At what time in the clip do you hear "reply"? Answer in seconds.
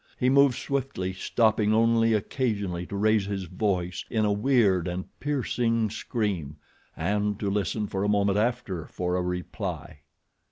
9.21-9.99